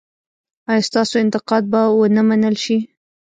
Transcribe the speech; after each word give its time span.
ایا 0.71 0.85
ستاسو 0.89 1.15
انتقاد 1.23 1.63
به 1.71 1.81
و 1.97 1.99
نه 2.15 2.21
منل 2.29 2.55
شي؟ 2.63 2.77